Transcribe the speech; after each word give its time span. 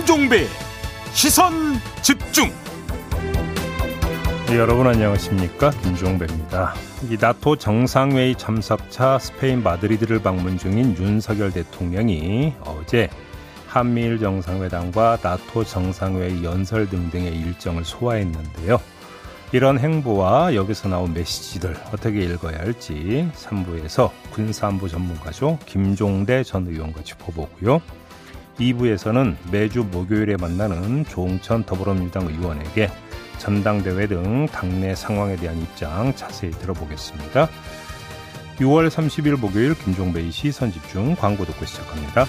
김종배 0.00 0.46
시선 1.12 1.52
집중. 2.00 2.50
네, 4.46 4.56
여러분 4.56 4.86
안녕하십니까 4.86 5.68
김종배입니다. 5.70 6.72
이 7.10 7.18
나토 7.20 7.56
정상회의 7.56 8.34
참석차 8.34 9.18
스페인 9.18 9.62
마드리드를 9.62 10.22
방문 10.22 10.56
중인 10.56 10.96
윤석열 10.96 11.52
대통령이 11.52 12.54
어제 12.60 13.10
한미일 13.66 14.18
정상회담과 14.18 15.18
나토 15.22 15.64
정상회의 15.64 16.44
연설 16.44 16.88
등등의 16.88 17.36
일정을 17.36 17.84
소화했는데요. 17.84 18.80
이런 19.52 19.78
행보와 19.78 20.54
여기서 20.54 20.88
나온 20.88 21.12
메시지들 21.12 21.76
어떻게 21.92 22.20
읽어야 22.20 22.58
할지 22.58 23.28
3부에서 23.34 24.10
군사안보 24.30 24.88
전문가죠. 24.88 25.58
김종대 25.66 26.42
전 26.42 26.66
의원과 26.66 27.02
짚어보고요. 27.02 27.82
2부에서는 28.60 29.36
매주 29.50 29.84
목요일에 29.90 30.36
만나는 30.36 31.04
조홍천 31.06 31.64
더불어민주당 31.64 32.28
의원에게 32.28 32.90
전당대회 33.38 34.06
등 34.06 34.46
당내 34.46 34.94
상황에 34.94 35.36
대한 35.36 35.58
입장 35.58 36.14
자세히 36.14 36.50
들어보겠습니다. 36.52 37.48
6월 38.58 38.90
30일 38.90 39.40
목요일 39.40 39.74
김종배의 39.74 40.30
시선 40.30 40.70
집중 40.70 41.16
광고 41.16 41.46
듣고 41.46 41.64
시작합니다. 41.64 42.26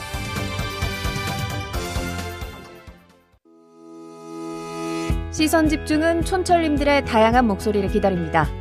시선 5.31 5.67
집중은 5.67 6.23
촌철님들의 6.23 7.05
다양한 7.05 7.47
목소리를 7.47 7.89
기다립니다. 7.89 8.60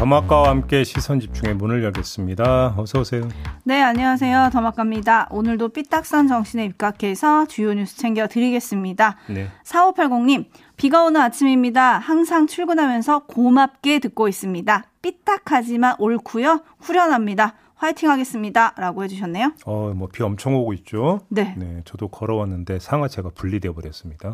더마카와 0.00 0.48
함께 0.48 0.82
시선 0.82 1.20
집중의 1.20 1.56
문을 1.56 1.84
열겠습니다. 1.84 2.74
어서 2.78 3.00
오세요. 3.00 3.28
네, 3.64 3.82
안녕하세요. 3.82 4.48
더마카입니다. 4.50 5.28
오늘도 5.30 5.68
삐딱선 5.68 6.26
정신에 6.26 6.64
입각해서 6.64 7.44
주요 7.44 7.74
뉴스 7.74 7.98
챙겨 7.98 8.26
드리겠습니다. 8.26 9.18
네. 9.28 9.48
4580님, 9.62 10.46
비가 10.78 11.04
오는 11.04 11.20
아침입니다. 11.20 11.98
항상 11.98 12.46
출근하면서 12.46 13.26
고맙게 13.26 13.98
듣고 13.98 14.26
있습니다. 14.28 14.84
삐딱하지만 15.02 15.96
옳고요. 15.98 16.60
후련합니다. 16.80 17.56
화이팅 17.74 18.08
하겠습니다. 18.10 18.72
라고 18.78 19.04
해주셨네요. 19.04 19.52
어, 19.66 19.92
뭐 19.94 20.08
비 20.08 20.22
엄청 20.22 20.54
오고 20.54 20.72
있죠? 20.72 21.20
네. 21.28 21.54
네. 21.58 21.82
저도 21.84 22.08
걸어왔는데 22.08 22.78
상하체가 22.78 23.32
분리되어 23.34 23.74
버렸습니다. 23.74 24.32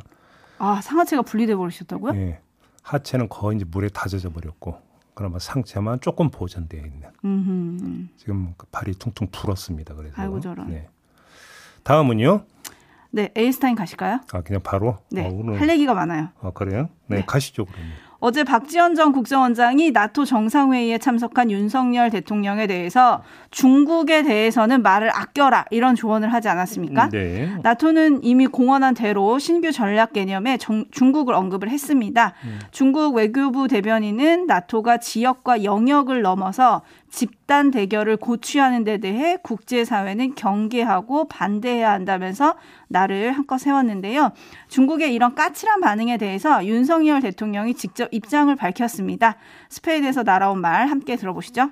아, 0.58 0.80
상하체가 0.80 1.22
분리돼 1.22 1.56
버리셨다고요? 1.56 2.12
네. 2.12 2.38
하체는 2.84 3.28
거의 3.28 3.56
이제 3.56 3.64
물에 3.68 3.88
다 3.88 4.08
젖어 4.08 4.30
버렸고, 4.30 4.78
그러면 5.16 5.38
상체만 5.38 6.00
조금 6.02 6.30
보존되어 6.30 6.84
있는. 6.84 7.08
음흠. 7.24 8.08
지금 8.18 8.52
그 8.58 8.66
발이 8.66 8.92
퉁퉁 8.98 9.28
불었습니다. 9.32 9.94
그래서. 9.94 10.14
아이고 10.20 10.40
저런. 10.40 10.68
네. 10.68 10.88
다음은요? 11.84 12.44
네, 13.12 13.32
에이스타인 13.34 13.74
가실까요? 13.74 14.20
아, 14.32 14.42
그냥 14.42 14.60
바로? 14.62 14.98
네. 15.10 15.26
어, 15.26 15.30
오늘... 15.32 15.58
할 15.58 15.70
얘기가 15.70 15.94
많아요. 15.94 16.28
아, 16.42 16.50
그래요? 16.50 16.90
네, 17.06 17.16
네. 17.16 17.24
가시죠, 17.24 17.64
그러면. 17.64 17.92
어제 18.26 18.42
박지원 18.42 18.96
전 18.96 19.12
국정원장이 19.12 19.92
나토 19.92 20.24
정상회의에 20.24 20.98
참석한 20.98 21.48
윤석열 21.48 22.10
대통령에 22.10 22.66
대해서 22.66 23.22
중국에 23.52 24.24
대해서는 24.24 24.82
말을 24.82 25.10
아껴라 25.14 25.64
이런 25.70 25.94
조언을 25.94 26.32
하지 26.32 26.48
않았습니까? 26.48 27.10
네. 27.10 27.48
나토는 27.62 28.24
이미 28.24 28.48
공언한 28.48 28.94
대로 28.94 29.38
신규 29.38 29.70
전략 29.70 30.12
개념에 30.12 30.56
정, 30.56 30.86
중국을 30.90 31.34
언급을 31.34 31.68
했습니다. 31.68 32.32
음. 32.42 32.58
중국 32.72 33.14
외교부 33.14 33.68
대변인은 33.68 34.46
나토가 34.46 34.98
지역과 34.98 35.62
영역을 35.62 36.22
넘어서 36.22 36.82
집단 37.10 37.70
대결을 37.70 38.16
고취하는 38.16 38.84
데 38.84 38.98
대해 38.98 39.36
국제사회는 39.42 40.34
경계하고 40.34 41.28
반대해야 41.28 41.92
한다면서 41.92 42.56
나를 42.88 43.32
한껏 43.32 43.58
세웠는데요. 43.58 44.32
중국의 44.68 45.14
이런 45.14 45.34
까칠한 45.34 45.80
반응에 45.80 46.18
대해서 46.18 46.64
윤석열 46.64 47.20
대통령이 47.20 47.74
직접 47.74 48.08
입장을 48.12 48.54
밝혔습니다. 48.54 49.36
스페인에서 49.70 50.22
날아온 50.22 50.60
말 50.60 50.86
함께 50.88 51.16
들어보시죠. 51.16 51.70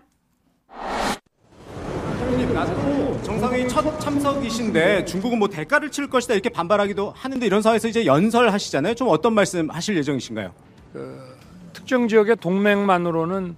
정상회의 3.23 3.69
첫 3.69 3.99
참석이신데 3.99 5.05
중국은 5.07 5.39
뭐 5.39 5.49
대가를 5.49 5.91
치를 5.91 6.09
것이다 6.09 6.35
이렇게 6.35 6.49
반발하기도 6.49 7.13
하는데 7.17 7.45
이런 7.45 7.63
상황에서 7.63 7.89
이제 7.89 8.07
연설하시잖아요. 8.07 8.95
좀 8.95 9.09
어떤 9.09 9.35
말씀 9.35 9.71
하실 9.71 9.97
예정이신가요? 9.97 10.53
그, 10.93 11.37
특정 11.73 12.07
지역의 12.07 12.37
동맹만으로는 12.37 13.57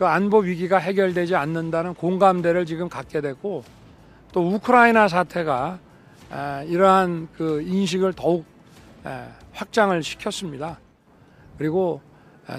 그 0.00 0.06
안보 0.06 0.38
위기가 0.38 0.78
해결되지 0.78 1.36
않는다는 1.36 1.92
공감대를 1.92 2.64
지금 2.64 2.88
갖게 2.88 3.20
됐고 3.20 3.64
또 4.32 4.48
우크라이나 4.48 5.08
사태가 5.08 5.78
이러한 6.68 7.28
그 7.36 7.60
인식을 7.60 8.14
더욱 8.14 8.46
확장을 9.52 10.02
시켰습니다. 10.02 10.80
그리고 11.58 12.00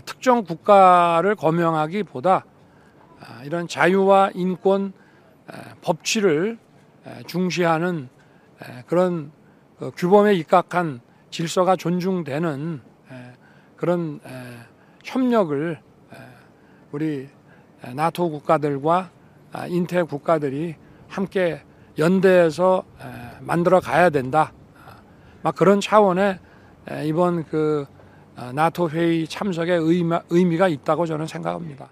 특정 0.05 0.43
국가를 0.43 1.33
거명하기보다 1.33 2.45
이런 3.43 3.67
자유와 3.67 4.33
인권 4.35 4.93
법치를 5.81 6.59
중시하는 7.25 8.07
그런 8.85 9.31
그 9.79 9.89
규범에 9.97 10.35
입각한 10.35 11.01
질서가 11.31 11.75
존중되는 11.75 12.81
그런 13.77 14.19
협력을 15.03 15.79
우리 16.91 17.29
나토 17.95 18.29
국가들과 18.29 19.09
아, 19.53 19.67
인태 19.67 20.03
국가들이 20.03 20.75
함께 21.07 21.61
연대해서 21.97 22.83
만들어 23.41 23.79
가야 23.79 24.09
된다. 24.09 24.53
아, 24.85 24.95
막 25.41 25.55
그런 25.55 25.81
차원의 25.81 26.39
이번 27.05 27.43
그 27.45 27.85
아, 28.35 28.51
나토 28.53 28.89
회의 28.89 29.27
참석의 29.27 29.79
의미가 30.29 30.67
있다고 30.67 31.05
저는 31.05 31.27
생각합니다. 31.27 31.89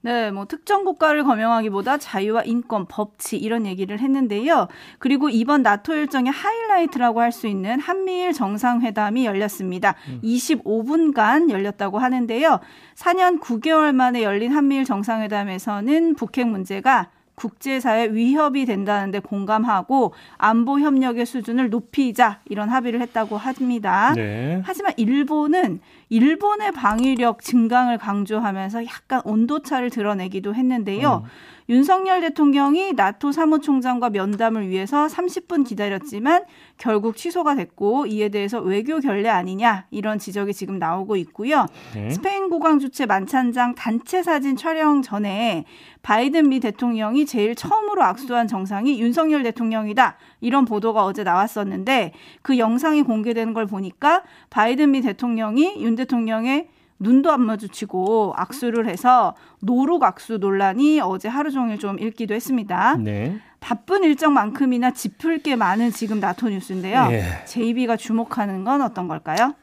네, 0.00 0.30
뭐 0.30 0.46
특정 0.46 0.84
국가를 0.84 1.24
거명하기보다 1.24 1.98
자유와 1.98 2.44
인권, 2.44 2.86
법치 2.86 3.36
이런 3.36 3.66
얘기를 3.66 3.98
했는데요. 3.98 4.68
그리고 5.00 5.28
이번 5.28 5.62
나토 5.62 5.92
일정의 5.94 6.32
하이라이트라고 6.32 7.20
할 7.20 7.28
수 7.32 7.46
있는 7.46 7.78
한미일 7.78 8.32
정상회담이 8.32 9.26
열렸습니다. 9.26 9.94
음. 10.08 10.20
25분간 10.24 11.50
열렸다고 11.50 11.98
하는데요. 11.98 12.58
4년 12.96 13.38
9개월 13.40 13.92
만에 13.94 14.22
열린 14.22 14.50
한미일 14.50 14.84
정상회담에서는 14.84 16.14
북핵 16.14 16.48
문제가 16.48 17.10
국제사회 17.38 18.12
위협이 18.12 18.66
된다는데 18.66 19.20
공감하고 19.20 20.12
안보 20.36 20.80
협력의 20.80 21.24
수준을 21.24 21.70
높이자 21.70 22.40
이런 22.46 22.68
합의를 22.68 23.00
했다고 23.00 23.36
합니다. 23.36 24.12
네. 24.16 24.60
하지만 24.64 24.92
일본은 24.96 25.80
일본의 26.10 26.72
방위력 26.72 27.42
증강을 27.42 27.98
강조하면서 27.98 28.84
약간 28.86 29.20
온도차를 29.24 29.90
드러내기도 29.90 30.54
했는데요. 30.54 31.22
음. 31.24 31.28
윤석열 31.70 32.22
대통령이 32.22 32.94
나토 32.94 33.30
사무총장과 33.30 34.08
면담을 34.08 34.70
위해서 34.70 35.06
30분 35.06 35.66
기다렸지만 35.66 36.44
결국 36.78 37.16
취소가 37.16 37.56
됐고 37.56 38.06
이에 38.06 38.30
대해서 38.30 38.58
외교 38.60 39.00
결례 39.00 39.28
아니냐 39.28 39.84
이런 39.90 40.18
지적이 40.18 40.54
지금 40.54 40.78
나오고 40.78 41.16
있고요. 41.16 41.66
네. 41.94 42.08
스페인 42.10 42.48
국왕 42.48 42.78
주최 42.78 43.04
만찬장 43.04 43.74
단체 43.74 44.22
사진 44.22 44.56
촬영 44.56 45.02
전에 45.02 45.66
바이든 46.00 46.48
미 46.48 46.60
대통령이 46.60 47.26
제일 47.26 47.54
처음으로 47.54 48.02
악수한 48.02 48.48
정상이 48.48 48.98
윤석열 48.98 49.42
대통령이다. 49.42 50.16
이런 50.40 50.64
보도가 50.64 51.04
어제 51.04 51.22
나왔었는데 51.22 52.12
그 52.40 52.56
영상이 52.56 53.02
공개되는 53.02 53.52
걸 53.52 53.66
보니까 53.66 54.22
바이든 54.48 54.92
미 54.92 55.02
대통령이 55.02 55.82
윤 55.82 55.96
대통령의 55.98 56.68
눈도 56.98 57.30
안 57.30 57.42
마주치고 57.42 58.34
악수를 58.36 58.88
해서 58.88 59.34
노룩 59.60 60.02
악수 60.02 60.38
논란이 60.38 61.00
어제 61.00 61.28
하루 61.28 61.50
종일 61.50 61.78
좀 61.78 61.98
읽기도 61.98 62.34
했습니다. 62.34 62.96
네. 62.96 63.38
바쁜 63.60 64.04
일정만큼이나 64.04 64.92
짚을 64.92 65.42
게 65.42 65.56
많은 65.56 65.90
지금 65.90 66.20
나토 66.20 66.48
뉴스인데요. 66.48 67.08
예. 67.10 67.44
JB가 67.46 67.96
주목하는 67.96 68.64
건 68.64 68.82
어떤 68.82 69.08
걸까요? 69.08 69.54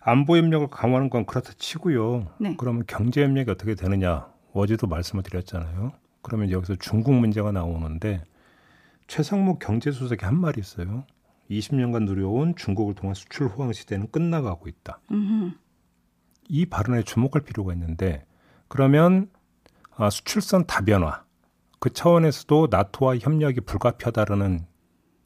안보 0.00 0.36
협력을 0.36 0.68
강화하는 0.68 1.10
건 1.10 1.26
그렇다 1.26 1.52
치고요. 1.58 2.26
네. 2.38 2.54
그러면 2.58 2.84
경제 2.86 3.22
협력이 3.22 3.50
어떻게 3.50 3.74
되느냐? 3.74 4.26
어제도 4.52 4.86
말씀을 4.86 5.22
드렸잖아요. 5.22 5.92
그러면 6.22 6.50
여기서 6.50 6.76
중국 6.76 7.14
문제가 7.14 7.52
나오는데 7.52 8.22
최상목 9.06 9.58
경제수석이 9.58 10.24
한 10.24 10.38
말이 10.38 10.60
있어요. 10.60 11.04
20년간 11.50 12.04
누려온 12.04 12.54
중국을 12.56 12.94
통한 12.94 13.14
수출 13.14 13.48
호황 13.48 13.72
시대는 13.72 14.10
끝나가고 14.10 14.68
있다. 14.68 15.00
음흠. 15.10 15.52
이 16.48 16.66
발언에 16.66 17.02
주목할 17.02 17.42
필요가 17.42 17.72
있는데 17.72 18.24
그러면 18.68 19.30
아, 19.96 20.10
수출선 20.10 20.66
다변화 20.66 21.24
그 21.78 21.92
차원에서도 21.92 22.68
나토와 22.70 23.18
협력이 23.18 23.60
불가피하다라는 23.62 24.66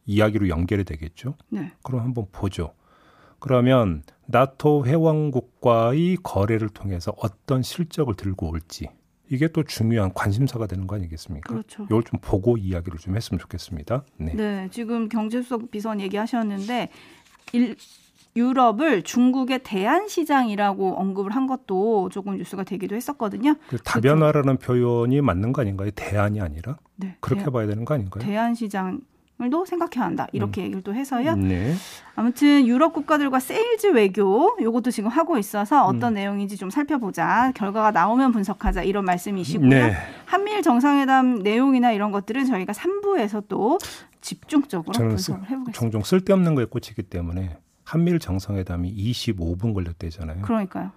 이야기로 0.07 0.49
연결이 0.49 0.85
되겠죠. 0.85 1.37
네. 1.49 1.73
그럼 1.83 2.03
한번 2.03 2.27
보죠. 2.33 2.75
그러면 3.39 4.03
나토 4.27 4.87
회원국과의 4.87 6.19
거래를 6.23 6.69
통해서 6.69 7.15
어떤 7.19 7.63
실적을 7.63 8.15
들고 8.15 8.51
올지 8.51 8.89
이게 9.31 9.47
또 9.49 9.63
중요한 9.63 10.13
관심사가 10.13 10.67
되는 10.67 10.87
거 10.87 10.97
아니겠습니까? 10.97 11.49
그렇죠. 11.49 11.85
이걸 11.85 12.03
좀 12.03 12.19
보고 12.21 12.59
이야기를 12.59 12.99
좀 12.99 13.17
했으면 13.17 13.39
좋겠습니다. 13.39 14.05
네. 14.17 14.35
네, 14.35 14.69
지금 14.73 15.09
경제수석 15.09 15.71
비서관 15.71 16.01
얘기하셨는데 16.01 16.89
일, 17.53 17.77
유럽을 18.35 19.03
중국의 19.03 19.61
대안 19.63 20.09
시장이라고 20.09 20.97
언급을 21.01 21.31
한 21.33 21.47
것도 21.47 22.09
조금 22.11 22.37
뉴스가 22.37 22.65
되기도 22.65 22.97
했었거든요. 22.97 23.55
그 23.69 23.79
다변화라는 23.79 24.57
표현이 24.59 25.21
맞는 25.21 25.53
거 25.53 25.63
아닌가요? 25.63 25.91
대안이 25.95 26.41
아니라 26.41 26.79
네, 26.97 27.17
그렇게 27.21 27.45
대, 27.45 27.51
봐야 27.51 27.67
되는 27.67 27.85
거 27.85 27.95
아닌가요? 27.95 28.25
대안 28.25 28.55
시장을 28.55 28.99
도 29.49 29.65
생각해야 29.65 30.05
한다. 30.05 30.27
이렇게 30.33 30.63
얘기를 30.63 30.83
또 30.83 30.95
해서요. 30.95 31.35
네. 31.37 31.75
아무튼 32.15 32.67
유럽 32.67 32.93
국가들과 32.93 33.41
세일즈 33.41 33.89
외교 33.89 34.57
요것도 34.61 34.91
지금 34.91 35.09
하고 35.09 35.39
있어서 35.39 35.89
음. 35.89 35.97
어떤 35.97 36.15
내용인지 36.15 36.57
좀 36.59 36.69
살펴보자. 36.69 37.53
결과가 37.55 37.93
나오면 37.93 38.33
분석하자 38.33 38.83
이런 38.83 39.05
말씀이시고요. 39.07 39.69
네. 39.69 39.93
한미일 40.27 40.63
정상회담 40.63 41.37
내용이나 41.39 41.93
이런 41.93 42.13
것들은 42.13 42.45
저희가 42.45 42.73
3부에서 42.73 43.45
또 43.49 43.79
집중적으로 44.21 44.93
분석을 44.93 45.45
해보겠습니다. 45.45 45.73
종종 45.73 46.03
쓸데없는 46.03 46.55
거에 46.55 46.67
꽂히기 46.67 47.05
때문에 47.05 47.57
한미일 47.85 48.19
정상회담이 48.19 48.95
25분 48.95 49.75
걸렸대잖아요. 49.75 50.43
그러니까요. 50.43 50.93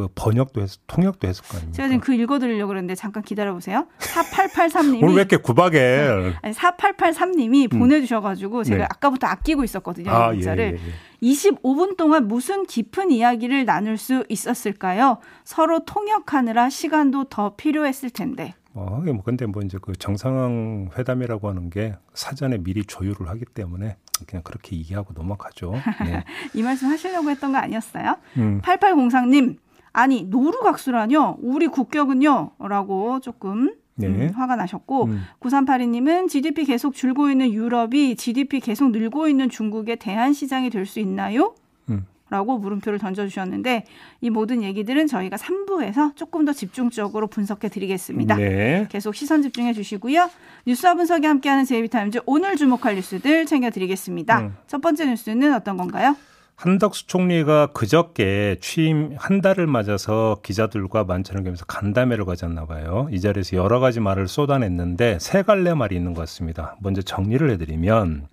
그 0.00 0.08
번역도 0.14 0.62
했, 0.62 0.70
통역도 0.86 1.28
했을 1.28 1.42
거 1.44 1.58
아닙니까? 1.58 1.76
제가 1.76 1.88
지금 1.88 2.00
그 2.00 2.14
읽어드리려고 2.14 2.68
그랬는데 2.68 2.94
잠깐 2.94 3.22
기다려보세요. 3.22 3.86
4883님이 3.98 5.02
오늘 5.02 5.08
왜 5.08 5.20
이렇게 5.20 5.36
구박해? 5.36 6.32
아니 6.40 6.54
4883님이 6.54 7.70
음. 7.70 7.78
보내주셔가지고 7.78 8.64
제가 8.64 8.78
네. 8.78 8.84
아까부터 8.84 9.26
아끼고 9.26 9.62
있었거든요. 9.62 10.10
아, 10.10 10.28
이 10.28 10.30
예, 10.30 10.34
문자를. 10.36 10.78
예, 10.80 10.86
예. 10.86 11.28
25분 11.28 11.98
동안 11.98 12.28
무슨 12.28 12.64
깊은 12.64 13.10
이야기를 13.10 13.66
나눌 13.66 13.98
수 13.98 14.24
있었을까요? 14.30 15.18
서로 15.44 15.84
통역하느라 15.84 16.70
시간도 16.70 17.24
더 17.24 17.56
필요했을 17.56 18.08
텐데. 18.08 18.54
뭐 18.72 18.98
하긴 18.98 19.16
뭐 19.16 19.24
근데 19.24 19.46
뭐 19.46 19.62
이제 19.62 19.78
그 19.82 19.92
정상 19.94 20.88
회담이라고 20.96 21.48
하는 21.48 21.68
게 21.70 21.96
사전에 22.14 22.58
미리 22.58 22.84
조율을 22.84 23.28
하기 23.28 23.44
때문에 23.46 23.96
그냥 24.26 24.42
그렇게 24.42 24.76
이해하고 24.76 25.12
넘어가죠. 25.14 25.74
네. 26.04 26.24
이 26.54 26.62
말씀 26.62 26.88
하시려고 26.88 27.30
했던 27.30 27.52
거 27.52 27.58
아니었어요? 27.58 28.16
음. 28.36 28.60
8803님, 28.62 29.56
아니, 29.92 30.22
노루각수라뇨? 30.24 31.36
우리 31.40 31.66
국격은요? 31.66 32.52
라고 32.58 33.20
조금 33.20 33.74
네. 33.96 34.06
음, 34.06 34.30
화가 34.34 34.56
나셨고, 34.56 35.04
음. 35.04 35.22
9382님은 35.40 36.28
GDP 36.28 36.64
계속 36.64 36.94
줄고 36.94 37.30
있는 37.30 37.52
유럽이 37.52 38.16
GDP 38.16 38.60
계속 38.60 38.90
늘고 38.90 39.28
있는 39.28 39.48
중국의 39.50 39.96
대한 39.96 40.32
시장이 40.32 40.70
될 40.70 40.86
수 40.86 41.00
있나요? 41.00 41.54
음. 41.90 42.06
라고 42.30 42.58
물음표를 42.58 43.00
던져주셨는데 43.00 43.84
이 44.20 44.30
모든 44.30 44.62
얘기들은 44.62 45.08
저희가 45.08 45.36
3부에서 45.36 46.14
조금 46.14 46.44
더 46.44 46.52
집중적으로 46.52 47.26
분석해 47.26 47.68
드리겠습니다. 47.68 48.36
네. 48.36 48.86
계속 48.88 49.16
시선 49.16 49.42
집중해 49.42 49.72
주시고요. 49.72 50.30
뉴스와 50.64 50.94
분석이 50.94 51.26
함께하는 51.26 51.64
제이비타임즈 51.64 52.20
오늘 52.26 52.54
주목할 52.56 52.94
뉴스들 52.94 53.46
챙겨 53.46 53.70
드리겠습니다. 53.70 54.40
음. 54.42 54.54
첫 54.68 54.80
번째 54.80 55.06
뉴스는 55.06 55.52
어떤 55.54 55.76
건가요? 55.76 56.14
한덕수 56.60 57.06
총리가 57.06 57.68
그저께 57.68 58.58
취임 58.60 59.14
한 59.16 59.40
달을 59.40 59.66
맞아서 59.66 60.36
기자들과 60.42 61.04
만찬을 61.04 61.42
겸해서 61.42 61.64
간담회를 61.64 62.26
가졌나 62.26 62.66
봐요. 62.66 63.08
이 63.10 63.18
자리에서 63.18 63.56
여러 63.56 63.80
가지 63.80 63.98
말을 63.98 64.28
쏟아냈는데 64.28 65.18
세 65.20 65.42
갈래 65.42 65.72
말이 65.72 65.96
있는 65.96 66.12
것 66.12 66.20
같습니다. 66.20 66.76
먼저 66.80 67.00
정리를 67.00 67.48
해드리면 67.52 68.26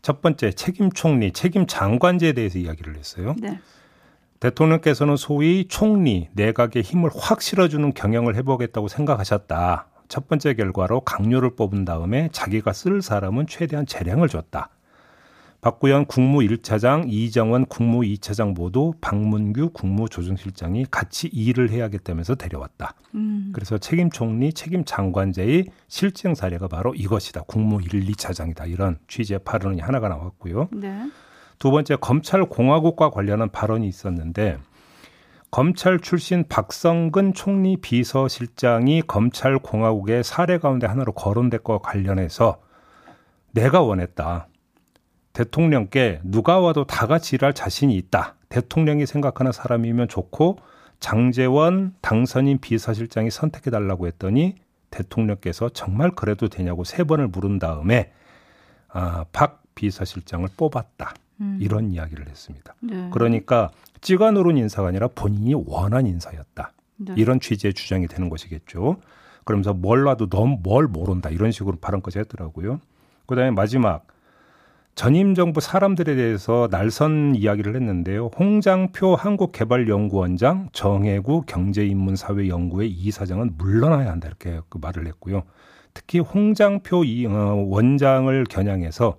첫 0.00 0.22
번째 0.22 0.52
책임 0.52 0.92
총리, 0.92 1.32
책임 1.32 1.66
장관제에 1.66 2.34
대해서 2.34 2.60
이야기를 2.60 2.94
했어요. 2.96 3.34
네. 3.40 3.58
대통령께서는 4.38 5.16
소위 5.16 5.66
총리, 5.66 6.28
내각의 6.34 6.82
힘을 6.82 7.10
확 7.16 7.42
실어주는 7.42 7.94
경영을 7.94 8.36
해보겠다고 8.36 8.86
생각하셨다. 8.86 9.88
첫 10.06 10.28
번째 10.28 10.54
결과로 10.54 11.00
강요를 11.00 11.56
뽑은 11.56 11.84
다음에 11.84 12.28
자기가 12.30 12.72
쓸 12.72 13.02
사람은 13.02 13.48
최대한 13.48 13.86
재량을 13.86 14.28
줬다. 14.28 14.70
박구현 15.66 16.04
국무 16.04 16.38
1차장, 16.42 17.06
이정원 17.08 17.66
국무 17.66 18.02
2차장 18.02 18.54
모두 18.54 18.92
박문규 19.00 19.70
국무조정실장이 19.70 20.86
같이 20.92 21.26
일을 21.26 21.70
해야겠다면서 21.70 22.36
데려왔다. 22.36 22.94
음, 23.16 23.50
그래서 23.52 23.76
책임 23.76 24.08
총리, 24.08 24.52
책임 24.52 24.84
장관제의 24.84 25.66
실증 25.88 26.36
사례가 26.36 26.68
바로 26.68 26.94
이것이다. 26.94 27.42
국무 27.48 27.82
1, 27.82 27.88
2차장이다. 27.88 28.70
이런 28.70 28.98
취지의 29.08 29.40
발언이 29.44 29.80
하나가 29.80 30.08
나왔고요. 30.08 30.68
네. 30.70 31.10
두 31.58 31.72
번째 31.72 31.96
검찰 31.96 32.44
공화국과 32.44 33.10
관련한 33.10 33.50
발언이 33.50 33.88
있었는데 33.88 34.58
검찰 35.50 35.98
출신 35.98 36.44
박성근 36.48 37.34
총리 37.34 37.76
비서실장이 37.76 39.02
검찰 39.08 39.58
공화국의 39.58 40.22
사례 40.22 40.58
가운데 40.58 40.86
하나로 40.86 41.10
거론된 41.10 41.64
것과 41.64 41.90
관련해서 41.90 42.60
내가 43.50 43.82
원했다. 43.82 44.46
대통령께 45.36 46.20
누가 46.24 46.60
와도 46.60 46.86
다 46.86 47.06
같이 47.06 47.36
일할 47.36 47.52
자신이 47.52 47.94
있다. 47.94 48.36
대통령이 48.48 49.04
생각하는 49.04 49.52
사람이면 49.52 50.08
좋고 50.08 50.56
장재원 50.98 51.94
당선인 52.00 52.56
비서실장이 52.58 53.30
선택해 53.30 53.70
달라고 53.70 54.06
했더니 54.06 54.54
대통령께서 54.88 55.68
정말 55.68 56.10
그래도 56.10 56.48
되냐고 56.48 56.84
세 56.84 57.04
번을 57.04 57.28
물은 57.28 57.58
다음에 57.58 58.12
아, 58.88 59.26
박 59.32 59.62
비서실장을 59.74 60.48
뽑았다. 60.56 61.12
음, 61.42 61.58
이런 61.60 61.90
이야기를 61.90 62.28
했습니다. 62.30 62.74
네. 62.80 63.10
그러니까 63.12 63.70
찍어 64.00 64.30
누른 64.30 64.56
인사가 64.56 64.88
아니라 64.88 65.08
본인이 65.08 65.52
원한 65.52 66.06
인사였다. 66.06 66.72
네. 66.96 67.14
이런 67.14 67.40
취지의 67.40 67.74
주장이 67.74 68.08
되는 68.08 68.30
것이겠죠. 68.30 68.96
그러면서 69.44 69.74
뭘 69.74 70.02
와도 70.02 70.30
넌 70.30 70.62
뭘 70.62 70.86
모른다. 70.86 71.28
이런 71.28 71.52
식으로 71.52 71.76
발언까지 71.76 72.20
했더라고요. 72.20 72.80
그다음에 73.26 73.50
마지막 73.50 74.06
전임 74.96 75.34
정부 75.34 75.60
사람들에 75.60 76.14
대해서 76.16 76.68
날선 76.70 77.34
이야기를 77.36 77.74
했는데요. 77.76 78.30
홍장표 78.38 79.14
한국개발연구원장, 79.14 80.70
정혜구 80.72 81.42
경제인문사회연구회 81.46 82.86
이사장은 82.86 83.56
물러나야 83.58 84.10
한다 84.10 84.26
이렇게 84.26 84.58
그 84.70 84.78
말을 84.80 85.06
했고요. 85.06 85.42
특히 85.92 86.18
홍장표 86.18 87.04
이, 87.04 87.26
어, 87.26 87.30
원장을 87.68 88.44
겨냥해서 88.44 89.18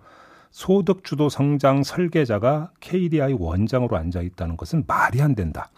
소득 0.49 1.03
주도 1.03 1.29
성장 1.29 1.83
설계자가 1.83 2.71
KDI 2.79 3.33
원장으로 3.37 3.97
앉아 3.97 4.23
있다는 4.23 4.57
것은 4.57 4.83
말이 4.87 5.21
안 5.21 5.35
된다. 5.35 5.69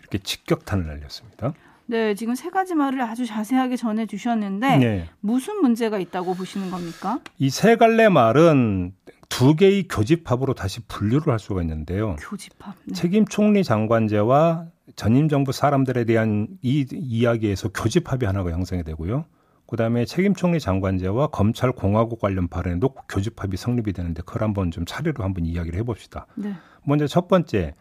이렇게 0.00 0.18
직격탄을 0.18 0.86
날렸습니다. 0.86 1.54
네, 1.86 2.14
지금 2.14 2.34
세 2.34 2.50
가지 2.50 2.74
말을 2.74 3.00
아주 3.00 3.24
자세하게 3.24 3.76
전해 3.76 4.04
주셨는데 4.06 4.76
네. 4.76 5.08
무슨 5.20 5.62
문제가 5.62 5.98
있다고 5.98 6.34
보시는 6.34 6.70
겁니까? 6.70 7.20
이 7.38 7.48
세 7.48 7.76
갈래 7.76 8.08
말은 8.10 8.92
두 9.28 9.54
개의 9.54 9.88
교집합으로 9.88 10.54
다시 10.54 10.80
분류를 10.86 11.32
할 11.32 11.38
수가 11.38 11.62
있는데요. 11.62 12.16
교집합. 12.16 12.74
네. 12.84 12.94
책임 12.94 13.26
총리 13.26 13.64
장관제와 13.64 14.66
전임 14.94 15.28
정부 15.28 15.52
사람들에 15.52 16.04
대한 16.04 16.48
이 16.62 16.86
이야기에서 16.92 17.70
교집합이 17.70 18.24
하나가 18.24 18.50
형성이 18.50 18.82
되고요. 18.84 19.24
그다음에 19.66 20.04
책임 20.04 20.34
총리 20.34 20.60
장관제와 20.60 21.28
검찰 21.28 21.72
공화국 21.72 22.20
관련 22.20 22.46
발언에도 22.46 22.94
교집합이 23.08 23.56
성립이 23.56 23.92
되는데 23.92 24.22
그걸 24.22 24.42
한번 24.42 24.70
좀 24.70 24.84
차례로 24.86 25.24
한번 25.24 25.44
이야기를 25.44 25.78
해봅시다. 25.80 26.26
네. 26.36 26.54
먼저 26.84 27.06
첫 27.06 27.26
번째 27.26 27.74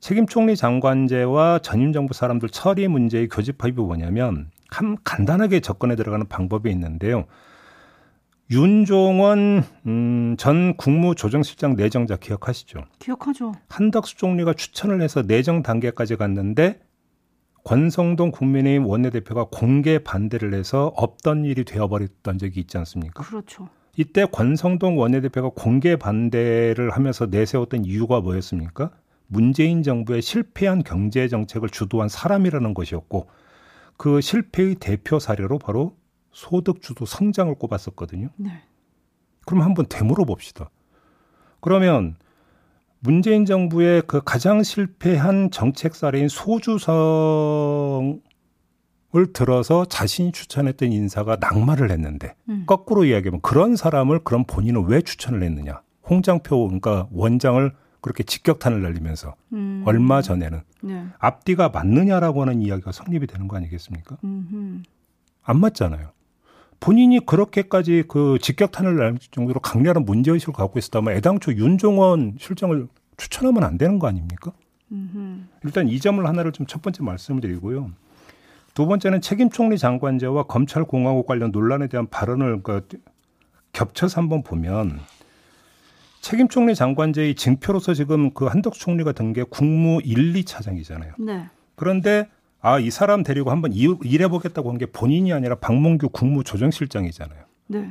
책임 0.00 0.26
총리 0.26 0.56
장관제와 0.56 1.60
전임 1.60 1.92
정부 1.92 2.14
사람들 2.14 2.50
처리 2.50 2.88
문제의 2.88 3.28
교집합이 3.28 3.72
뭐냐면 3.72 4.50
한 4.68 4.96
간단하게 5.02 5.60
접근해 5.60 5.96
들어가는 5.96 6.26
방법이 6.28 6.70
있는데요. 6.70 7.24
윤종원 8.50 9.62
음, 9.86 10.34
전 10.36 10.76
국무조정실장 10.76 11.76
내정자 11.76 12.16
기억하시죠? 12.16 12.80
기억하죠. 12.98 13.52
한덕수 13.68 14.16
총리가 14.16 14.54
추천을 14.54 15.02
해서 15.02 15.22
내정 15.22 15.62
단계까지 15.62 16.16
갔는데 16.16 16.80
권성동 17.62 18.32
국민의힘 18.32 18.86
원내대표가 18.86 19.46
공개 19.52 19.98
반대를 19.98 20.54
해서 20.54 20.92
없던 20.96 21.44
일이 21.44 21.64
되어버렸던 21.64 22.38
적이 22.38 22.60
있지 22.60 22.76
않습니까? 22.78 23.22
그렇죠. 23.22 23.68
이때 23.96 24.24
권성동 24.24 24.98
원내대표가 24.98 25.50
공개 25.54 25.96
반대를 25.96 26.90
하면서 26.90 27.26
내세웠던 27.26 27.84
이유가 27.84 28.20
뭐였습니까? 28.20 28.90
문재인 29.28 29.84
정부의 29.84 30.22
실패한 30.22 30.82
경제 30.82 31.28
정책을 31.28 31.68
주도한 31.68 32.08
사람이라는 32.08 32.74
것이었고 32.74 33.28
그 33.96 34.20
실패의 34.20 34.76
대표 34.76 35.20
사례로 35.20 35.58
바로 35.58 35.94
소득 36.32 36.82
주도 36.82 37.04
성장을 37.06 37.54
꼽았었거든요. 37.54 38.28
네. 38.36 38.62
그럼 39.46 39.62
한번 39.62 39.86
되물어 39.88 40.24
봅시다. 40.24 40.70
그러면 41.60 42.16
문재인 43.00 43.44
정부의 43.46 44.02
그 44.06 44.22
가장 44.22 44.62
실패한 44.62 45.50
정책 45.50 45.94
사례인 45.94 46.28
소주성 46.28 48.20
을 49.16 49.32
들어서 49.32 49.84
자신이 49.86 50.30
추천했던 50.30 50.92
인사가 50.92 51.36
낙마를 51.40 51.90
했는데 51.90 52.36
음. 52.48 52.62
거꾸로 52.64 53.04
이야기하면 53.04 53.40
그런 53.40 53.74
사람을 53.74 54.20
그럼 54.20 54.44
본인은 54.44 54.84
왜 54.84 55.00
추천을 55.02 55.42
했느냐? 55.42 55.82
홍장표 56.08 56.68
그러니까 56.68 57.08
원장을 57.10 57.74
그렇게 58.00 58.22
직격탄을 58.22 58.82
날리면서 58.82 59.34
음. 59.52 59.82
얼마 59.84 60.22
전에는 60.22 60.60
네. 60.82 61.06
앞뒤가 61.18 61.70
맞느냐라고 61.70 62.42
하는 62.42 62.62
이야기가 62.62 62.92
성립이 62.92 63.26
되는 63.26 63.48
거 63.48 63.56
아니겠습니까? 63.56 64.16
음흠. 64.22 64.82
안 65.42 65.58
맞잖아요. 65.58 66.12
본인이 66.80 67.20
그렇게까지 67.24 68.04
그 68.08 68.38
직격탄을 68.40 68.96
날 68.96 69.18
정도로 69.30 69.60
강렬한 69.60 70.04
문제의식을 70.04 70.54
갖고 70.54 70.78
있었다면 70.78 71.14
애당초 71.14 71.52
윤종원 71.52 72.36
실장을 72.38 72.88
추천하면 73.18 73.64
안 73.64 73.76
되는 73.76 73.98
거 73.98 74.06
아닙니까? 74.08 74.52
음흠. 74.90 75.42
일단 75.64 75.88
이 75.88 76.00
점을 76.00 76.24
하나를 76.26 76.52
좀 76.52 76.66
첫 76.66 76.80
번째 76.82 77.02
말씀을 77.02 77.40
드리고요. 77.42 77.90
두 78.74 78.86
번째는 78.86 79.20
책임 79.20 79.50
총리 79.50 79.76
장관제와 79.76 80.44
검찰 80.44 80.84
공화국 80.84 81.26
관련 81.26 81.50
논란에 81.50 81.86
대한 81.88 82.06
발언을 82.08 82.62
그 82.62 82.86
겹쳐서 83.72 84.20
한번 84.20 84.42
보면 84.42 85.00
책임 86.20 86.48
총리 86.48 86.74
장관제의 86.74 87.34
징표로서 87.34 87.94
지금 87.94 88.32
그 88.32 88.46
한덕수 88.46 88.80
총리가 88.80 89.12
든 89.12 89.32
게 89.32 89.42
국무 89.42 90.00
1, 90.02 90.32
2차장이잖아요. 90.34 91.12
네. 91.18 91.48
그런데 91.76 92.28
아, 92.62 92.78
이 92.78 92.90
사람 92.90 93.22
데리고 93.22 93.50
한번 93.50 93.72
일- 93.72 93.96
일해보겠다고 94.04 94.70
한 94.70 94.78
게 94.78 94.86
본인이 94.86 95.32
아니라 95.32 95.54
박문규 95.56 96.10
국무조정실장이잖아요. 96.10 97.40
네. 97.68 97.90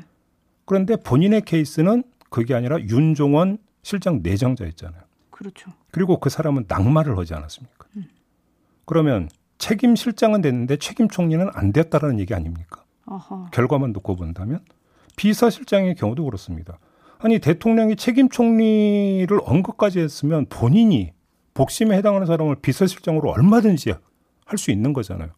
그런데 0.65 0.95
본인의 0.95 1.41
케이스는 1.41 2.03
그게 2.29 2.53
아니라 2.53 2.79
윤종원 2.79 3.57
실장 3.81 4.19
내정자였잖아요. 4.21 5.01
그렇죠. 5.31 5.71
그리고 5.91 6.19
그 6.19 6.29
사람은 6.29 6.65
낙마를 6.67 7.17
하지 7.17 7.33
않았습니까? 7.33 7.87
그러면 8.85 9.29
책임 9.57 9.95
실장은 9.95 10.41
됐는데 10.41 10.77
책임 10.77 11.07
총리는 11.07 11.47
안 11.53 11.71
됐다라는 11.73 12.19
얘기 12.19 12.33
아닙니까? 12.33 12.83
어허. 13.05 13.49
결과만 13.51 13.91
놓고 13.93 14.15
본다면 14.15 14.59
비서실장의 15.15 15.95
경우도 15.95 16.23
그렇습니다. 16.25 16.77
아니 17.19 17.39
대통령이 17.39 17.95
책임 17.95 18.29
총리를 18.29 19.27
언급까지 19.43 19.99
했으면 19.99 20.45
본인이 20.49 21.11
복심에 21.53 21.95
해당하는 21.97 22.25
사람을 22.27 22.55
비서실장으로 22.61 23.29
얼마든지 23.31 23.93
할 24.49 24.57
수 24.57 24.71
있는 24.71 24.93
거잖아요. 24.93 25.29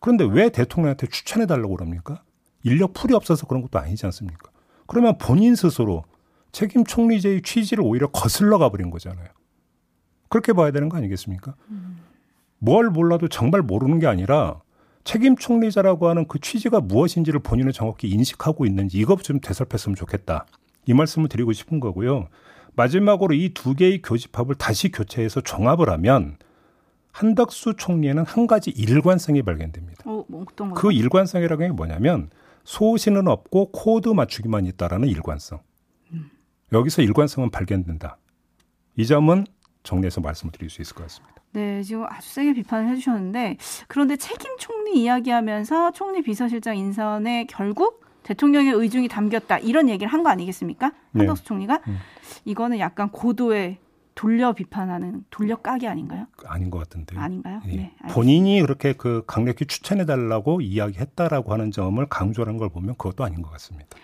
그런데 0.00 0.24
왜 0.24 0.48
대통령한테 0.48 1.06
추천해 1.06 1.46
달라고 1.46 1.76
그럽니까? 1.76 2.22
인력 2.62 2.94
풀이 2.94 3.14
없어서 3.14 3.46
그런 3.46 3.62
것도 3.62 3.78
아니지 3.78 4.06
않습니까? 4.06 4.50
그러면 4.86 5.18
본인 5.18 5.54
스스로 5.54 6.04
책임 6.52 6.84
총리제의 6.84 7.42
취지를 7.42 7.84
오히려 7.84 8.08
거슬러 8.08 8.58
가버린 8.58 8.90
거잖아요. 8.90 9.28
그렇게 10.28 10.52
봐야 10.52 10.70
되는 10.70 10.88
거 10.88 10.96
아니겠습니까? 10.96 11.54
뭘 12.58 12.88
몰라도 12.90 13.28
정말 13.28 13.60
모르는 13.62 13.98
게 13.98 14.06
아니라 14.06 14.60
책임 15.04 15.36
총리자라고 15.36 16.08
하는 16.08 16.26
그 16.26 16.38
취지가 16.40 16.80
무엇인지를 16.80 17.40
본인은 17.40 17.72
정확히 17.72 18.08
인식하고 18.08 18.64
있는지 18.64 18.98
이것 18.98 19.22
좀 19.22 19.40
되살폈으면 19.40 19.96
좋겠다. 19.96 20.46
이 20.86 20.94
말씀을 20.94 21.28
드리고 21.28 21.52
싶은 21.52 21.80
거고요. 21.80 22.28
마지막으로 22.76 23.34
이 23.34 23.50
두 23.54 23.74
개의 23.74 24.00
교집합을 24.02 24.54
다시 24.56 24.90
교체해서 24.90 25.40
종합을 25.42 25.90
하면 25.90 26.38
한덕수 27.14 27.74
총리에는 27.76 28.24
한 28.26 28.48
가지 28.48 28.70
일관성이 28.70 29.42
발견됩니다. 29.42 30.02
어, 30.04 30.24
뭐? 30.26 30.44
그 30.74 30.90
일관성이라는 30.92 31.68
게 31.68 31.72
뭐냐면 31.72 32.28
소신은 32.64 33.28
없고 33.28 33.70
코드 33.70 34.08
맞추기만 34.08 34.66
있다라는 34.66 35.06
일관성. 35.08 35.60
여기서 36.72 37.02
일관성은 37.02 37.50
발견된다. 37.50 38.18
이 38.96 39.06
점은 39.06 39.46
정리해서 39.84 40.20
말씀을 40.20 40.50
드릴 40.50 40.68
수 40.70 40.82
있을 40.82 40.96
것 40.96 41.04
같습니다. 41.04 41.34
네, 41.52 41.84
지금 41.84 42.04
아주 42.08 42.28
세게 42.32 42.54
비판을 42.54 42.88
해주셨는데 42.90 43.58
그런데 43.86 44.16
책임 44.16 44.56
총리 44.58 45.00
이야기하면서 45.00 45.92
총리 45.92 46.20
비서실장 46.20 46.76
인선에 46.76 47.46
결국 47.48 48.02
대통령의 48.24 48.72
의중이 48.72 49.06
담겼다 49.06 49.58
이런 49.58 49.88
얘기를 49.88 50.12
한 50.12 50.24
거 50.24 50.30
아니겠습니까? 50.30 50.88
네. 51.12 51.20
한덕수 51.20 51.44
총리가 51.44 51.80
음. 51.86 51.98
이거는 52.44 52.80
약간 52.80 53.08
고도의 53.10 53.78
돌려 54.14 54.52
비판하는 54.52 55.24
돌려 55.30 55.56
까기 55.56 55.88
아닌가요? 55.88 56.26
아닌 56.46 56.70
것 56.70 56.78
같은데요. 56.78 57.20
아닌가요? 57.20 57.60
예. 57.66 57.76
네. 57.76 57.92
본인이 58.10 58.60
그렇게 58.60 58.92
그 58.92 59.24
강력히 59.26 59.66
추천해 59.66 60.06
달라고 60.06 60.60
이야기했다라고 60.60 61.52
하는 61.52 61.70
점을 61.70 62.04
강조하는 62.06 62.56
걸 62.58 62.68
보면 62.68 62.96
그것도 62.96 63.24
아닌 63.24 63.42
것 63.42 63.50
같습니다. 63.52 63.96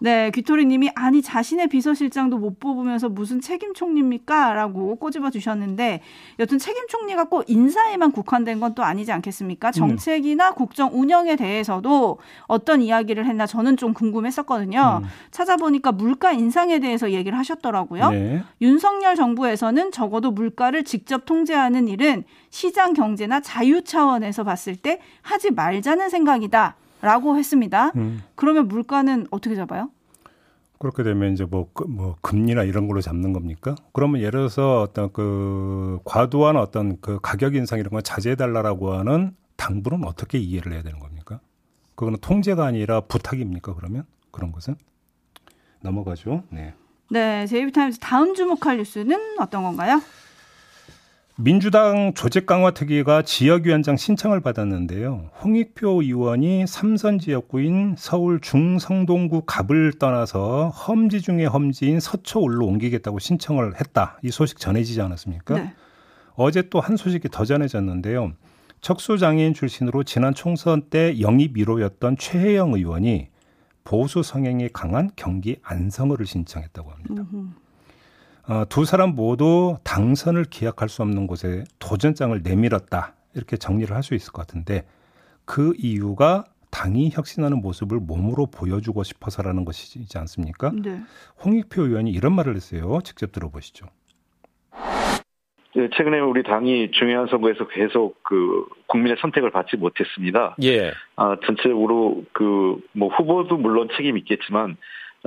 네, 0.00 0.30
귀토리님이 0.30 0.90
아니 0.94 1.22
자신의 1.22 1.68
비서실장도 1.68 2.38
못 2.38 2.60
뽑으면서 2.60 3.08
무슨 3.08 3.40
책임 3.40 3.74
총리입니까?라고 3.74 4.96
꼬집어 4.96 5.30
주셨는데 5.30 6.02
여튼 6.38 6.58
책임 6.58 6.86
총리가 6.86 7.24
꼭 7.24 7.44
인사에만 7.48 8.12
국한된 8.12 8.60
건 8.60 8.76
또 8.76 8.84
아니지 8.84 9.10
않겠습니까? 9.10 9.70
정책이나 9.72 10.52
국정 10.52 10.90
운영에 10.92 11.36
대해서도 11.36 12.18
어떤 12.42 12.82
이야기를 12.82 13.24
했나 13.26 13.46
저는 13.46 13.76
좀 13.76 13.94
궁금했었거든요. 13.94 15.00
음. 15.02 15.08
찾아보니까 15.30 15.92
물가 15.92 16.32
인상에 16.32 16.78
대해서 16.78 17.10
얘기를 17.10 17.38
하셨더라고요. 17.38 18.10
네. 18.10 18.42
윤석열 18.60 19.16
정부에서는 19.16 19.92
적어도 19.92 20.30
물가를 20.30 20.84
직접 20.84 21.24
통제하는 21.24 21.88
일은 21.88 22.24
시장 22.50 22.92
경제나 22.92 23.40
자유 23.40 23.82
차원에서 23.82 24.44
봤을 24.44 24.76
때 24.76 25.00
하지 25.22 25.50
말자는 25.50 26.10
생각이다 26.10 26.76
라고 27.00 27.36
했습니다. 27.36 27.88
음. 27.96 28.22
그러면 28.34 28.68
물가는 28.68 29.26
어떻게 29.30 29.54
잡아요? 29.54 29.90
그렇게 30.78 31.02
되면 31.02 31.32
이제 31.32 31.44
뭐, 31.44 31.70
그- 31.72 31.84
뭐 31.84 32.16
금리나 32.20 32.62
이런 32.64 32.86
걸로 32.86 33.00
잡는 33.00 33.32
겁니까? 33.32 33.74
그러면 33.92 34.20
예를 34.20 34.32
들어서 34.40 34.82
어떤 34.82 35.12
그 35.12 35.98
과도한 36.04 36.56
어떤 36.56 37.00
그 37.00 37.18
가격 37.22 37.54
인상 37.54 37.78
이런 37.78 37.90
거 37.90 38.00
자제해 38.02 38.36
달라라고 38.36 38.92
하는 38.92 39.34
당부는 39.56 40.04
어떻게 40.04 40.38
이해를 40.38 40.72
해야 40.74 40.82
되는 40.82 40.98
겁니까? 40.98 41.40
그거는 41.94 42.18
통제가 42.20 42.66
아니라 42.66 43.00
부탁입니까? 43.00 43.74
그러면 43.74 44.04
그런 44.30 44.52
것은 44.52 44.76
넘어가죠. 45.80 46.42
네. 46.50 46.74
네, 47.08 47.46
제이비타임즈 47.46 47.98
다음 48.00 48.34
주목할 48.34 48.76
뉴스는 48.78 49.38
어떤 49.40 49.62
건가요? 49.62 50.02
민주당 51.38 52.14
조직 52.14 52.46
강화 52.46 52.70
특위가 52.70 53.20
지역위원장 53.20 53.96
신청을 53.98 54.40
받았는데요. 54.40 55.30
홍익표 55.44 56.00
의원이 56.02 56.66
삼선 56.66 57.18
지역구인 57.18 57.94
서울 57.98 58.40
중성동구 58.40 59.42
갑을 59.44 59.92
떠나서 59.98 60.70
험지 60.70 61.20
중에 61.20 61.44
험지인 61.44 62.00
서초울로 62.00 62.64
옮기겠다고 62.66 63.18
신청을 63.18 63.78
했다. 63.78 64.18
이 64.22 64.30
소식 64.30 64.58
전해지지 64.58 65.02
않았습니까? 65.02 65.54
네. 65.56 65.74
어제 66.36 66.62
또 66.70 66.80
한 66.80 66.96
소식이 66.96 67.28
더 67.28 67.44
전해졌는데요. 67.44 68.32
척수장애인 68.80 69.52
출신으로 69.52 70.04
지난 70.04 70.32
총선 70.32 70.88
때 70.88 71.20
영입 71.20 71.54
1호였던 71.54 72.16
최혜영 72.18 72.72
의원이 72.74 73.28
보수 73.84 74.22
성향이 74.22 74.70
강한 74.72 75.10
경기 75.16 75.56
안성을을 75.62 76.24
신청했다고 76.24 76.90
합니다. 76.90 77.26
음흠. 77.30 77.65
어, 78.48 78.64
두 78.68 78.84
사람 78.84 79.14
모두 79.14 79.76
당선을 79.84 80.44
기약할 80.44 80.88
수 80.88 81.02
없는 81.02 81.26
곳에 81.26 81.64
도전장을 81.78 82.40
내밀었다. 82.42 83.14
이렇게 83.34 83.56
정리를 83.56 83.94
할 83.94 84.02
수 84.02 84.14
있을 84.14 84.32
것 84.32 84.46
같은데 84.46 84.84
그 85.44 85.72
이유가 85.78 86.44
당이 86.70 87.10
혁신하는 87.12 87.60
모습을 87.60 87.98
몸으로 87.98 88.46
보여주고 88.46 89.02
싶어서라는 89.02 89.64
것이지 89.64 90.18
않습니까? 90.18 90.70
네. 90.74 91.00
홍익표 91.44 91.82
의원이 91.82 92.10
이런 92.10 92.34
말을 92.34 92.54
했어요. 92.54 92.98
직접 93.02 93.32
들어보시죠. 93.32 93.86
네, 95.74 95.88
최근에 95.94 96.20
우리 96.20 96.42
당이 96.42 96.90
중요한 96.92 97.26
선거에서 97.28 97.68
계속 97.68 98.22
그 98.22 98.64
국민의 98.86 99.16
선택을 99.20 99.50
받지 99.50 99.76
못했습니다. 99.76 100.56
예. 100.62 100.92
아, 101.16 101.36
전체적으로 101.44 102.24
그 102.32 102.80
뭐 102.92 103.08
후보도 103.08 103.56
물론 103.58 103.88
책임 103.96 104.16
있겠지만 104.18 104.76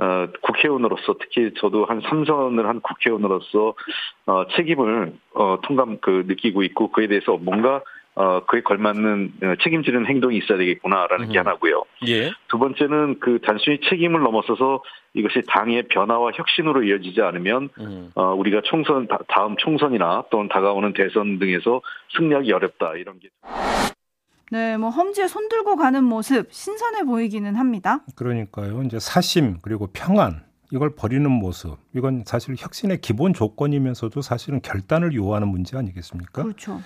어, 0.00 0.28
국회의원으로서 0.42 1.16
특히 1.20 1.52
저도 1.60 1.84
한 1.84 2.00
3선을 2.00 2.62
한 2.64 2.80
국회의원으로서 2.80 3.74
어, 4.26 4.46
책임을 4.56 5.12
어, 5.34 5.58
통감 5.62 5.98
그 6.00 6.24
느끼고 6.26 6.62
있고 6.62 6.90
그에 6.90 7.06
대해서 7.06 7.36
뭔가 7.36 7.82
어, 8.14 8.44
그에 8.46 8.60
걸맞는 8.62 9.32
어, 9.42 9.54
책임지는 9.62 10.06
행동이 10.06 10.38
있어야 10.38 10.58
되겠구나라는 10.58 11.28
게 11.30 11.38
음. 11.38 11.46
하나고요. 11.46 11.84
예. 12.08 12.32
두 12.48 12.58
번째는 12.58 13.20
그 13.20 13.38
단순히 13.42 13.78
책임을 13.88 14.20
넘어서서 14.20 14.82
이것이 15.14 15.42
당의 15.48 15.84
변화와 15.88 16.32
혁신으로 16.34 16.82
이어지지 16.82 17.20
않으면 17.22 17.68
음. 17.78 18.10
어, 18.14 18.34
우리가 18.34 18.62
총선 18.64 19.06
다- 19.06 19.18
다음 19.28 19.56
총선이나 19.56 20.24
또는 20.30 20.48
다가오는 20.48 20.92
대선 20.92 21.38
등에서 21.38 21.82
승리하기 22.16 22.52
어렵다 22.52 22.94
이런 22.96 23.18
게 23.20 23.28
네, 24.50 24.76
뭐 24.76 24.90
험지에 24.90 25.28
손 25.28 25.48
들고 25.48 25.76
가는 25.76 26.02
모습 26.02 26.52
신선해 26.52 27.04
보이기는 27.04 27.54
합니다. 27.54 28.00
그러니까요. 28.16 28.82
이제 28.82 28.98
사심 28.98 29.58
그리고 29.62 29.88
평안 29.92 30.42
이걸 30.72 30.94
버리는 30.94 31.28
모습 31.30 31.78
이건 31.94 32.24
사실 32.26 32.56
혁신의 32.58 33.00
기본 33.00 33.32
조건이면서도 33.32 34.22
사실은 34.22 34.60
결단을 34.60 35.14
요하는 35.14 35.48
문제 35.48 35.76
아니겠습니까? 35.76 36.42
그렇죠. 36.42 36.80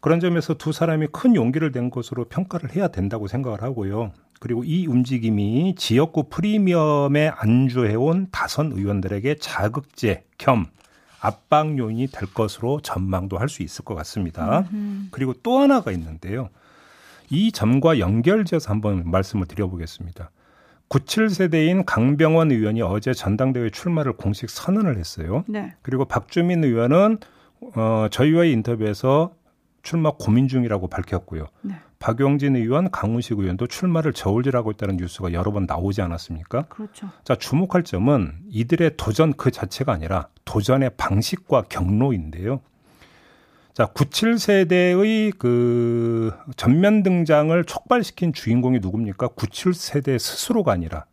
그런 0.00 0.20
점에서 0.20 0.54
두 0.54 0.72
사람이 0.72 1.08
큰 1.12 1.36
용기를 1.36 1.70
낸 1.70 1.90
것으로 1.90 2.24
평가를 2.24 2.74
해야 2.74 2.88
된다고 2.88 3.28
생각을 3.28 3.62
하고요. 3.62 4.12
그리고 4.40 4.64
이 4.64 4.86
움직임이 4.86 5.74
지역구 5.76 6.28
프리미엄에 6.28 7.28
안주해온 7.28 8.28
다선 8.32 8.72
의원들에게 8.72 9.36
자극제 9.36 10.24
겸 10.38 10.66
압박 11.20 11.78
요인이 11.78 12.08
될 12.08 12.32
것으로 12.34 12.80
전망도 12.80 13.38
할 13.38 13.48
수 13.48 13.62
있을 13.62 13.84
것 13.84 13.94
같습니다. 13.94 14.66
음흠. 14.72 15.08
그리고 15.12 15.34
또 15.42 15.58
하나가 15.60 15.92
있는데요. 15.92 16.48
이 17.32 17.50
점과 17.50 17.98
연결지어서 17.98 18.70
한번 18.70 19.10
말씀을 19.10 19.46
드려보겠습니다. 19.46 20.30
97세대인 20.90 21.84
강병원 21.86 22.52
의원이 22.52 22.82
어제 22.82 23.14
전당대회 23.14 23.70
출마를 23.70 24.12
공식 24.12 24.50
선언을 24.50 24.98
했어요. 24.98 25.42
네. 25.48 25.74
그리고 25.80 26.04
박주민 26.04 26.62
의원은 26.62 27.18
어, 27.74 28.08
저희와의 28.10 28.52
인터뷰에서 28.52 29.34
출마 29.82 30.10
고민 30.10 30.46
중이라고 30.46 30.88
밝혔고요. 30.88 31.46
네. 31.62 31.76
박용진 31.98 32.56
의원, 32.56 32.90
강훈식 32.90 33.38
의원도 33.38 33.68
출마를 33.68 34.12
저울질하고 34.12 34.72
있다는 34.72 34.96
뉴스가 34.96 35.32
여러 35.32 35.52
번 35.52 35.64
나오지 35.66 36.02
않았습니까? 36.02 36.64
그렇죠. 36.64 37.08
자, 37.24 37.34
주목할 37.36 37.84
점은 37.84 38.34
이들의 38.50 38.96
도전 38.98 39.32
그 39.32 39.50
자체가 39.50 39.92
아니라 39.92 40.28
도전의 40.44 40.90
방식과 40.98 41.62
경로인데요. 41.70 42.60
자, 43.74 43.86
97세대의 43.86 45.38
그 45.38 46.32
전면 46.56 47.02
등장을 47.02 47.64
촉발시킨 47.64 48.32
주인공이 48.34 48.80
누굽니까? 48.80 49.28
97세대 49.28 50.18
스스로가 50.18 50.72
아니라 50.72 51.06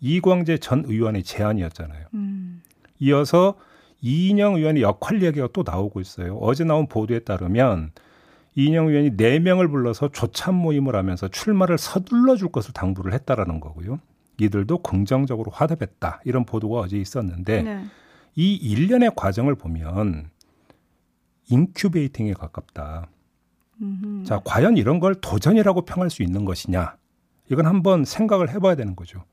이광재 0.00 0.58
전 0.58 0.84
의원의 0.86 1.22
제안이었잖아요. 1.24 2.06
음. 2.14 2.62
이어서 2.98 3.56
이인영 4.00 4.56
의원의 4.56 4.82
역할 4.82 5.22
이야기가 5.22 5.48
또 5.52 5.64
나오고 5.66 6.00
있어요. 6.00 6.36
어제 6.38 6.64
나온 6.64 6.86
보도에 6.86 7.20
따르면 7.20 7.90
이인영 8.54 8.88
의원이 8.88 9.16
4명을 9.16 9.70
불러서 9.70 10.08
조참 10.08 10.54
모임을 10.54 10.96
하면서 10.96 11.28
출마를 11.28 11.78
서둘러 11.78 12.36
줄 12.36 12.50
것을 12.50 12.72
당부를 12.72 13.12
했다라는 13.12 13.60
거고요. 13.60 14.00
이들도 14.40 14.78
긍정적으로 14.78 15.50
화답했다. 15.50 16.22
이런 16.24 16.44
보도가 16.44 16.80
어제 16.80 16.96
있었는데 16.96 17.62
네. 17.62 17.84
이 18.34 18.54
일련의 18.54 19.12
과정을 19.16 19.56
보면 19.56 20.30
incubating에 21.50 22.34
가깝다. 22.34 23.08
음흠. 23.80 24.24
자, 24.24 24.40
과연 24.44 24.76
이런 24.76 25.00
걸 25.00 25.14
도전이라고 25.14 25.82
평할 25.82 26.10
수 26.10 26.22
있는 26.22 26.44
것이냐? 26.44 26.96
이건 27.50 27.66
한번 27.66 28.04
생각을 28.04 28.50
해봐야 28.50 28.74
되는 28.74 28.94
거죠. 28.96 29.24